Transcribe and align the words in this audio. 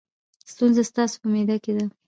ستونزه 0.51 0.81
ستاسو 0.91 1.15
په 1.21 1.27
معده 1.33 1.57
کې 1.63 1.71
ده. 1.77 1.85